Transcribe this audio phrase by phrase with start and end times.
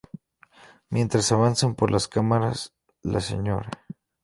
[0.89, 3.69] Mientras avanzan por las cámaras, la Sra.